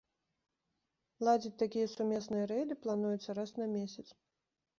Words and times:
Ладзіць 1.27 1.51
такія 1.63 1.91
сумесныя 1.97 2.49
рэйды 2.53 2.79
плануецца 2.87 3.37
раз 3.43 3.53
на 3.61 3.71
месяц. 3.77 4.07